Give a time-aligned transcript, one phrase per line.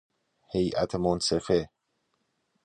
[0.51, 1.69] هیئت منصفه